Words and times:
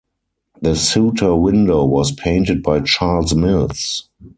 The 0.63 0.75
suter 0.75 1.35
window 1.35 1.85
was 1.85 2.11
painted 2.11 2.63
by 2.63 2.79
Charles 2.79 3.35
Mills. 3.35 4.09